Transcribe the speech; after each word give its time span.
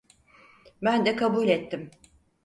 Ben 0.81 1.05
de 1.05 1.15
kabul 1.15 1.47
ettim. 1.49 1.91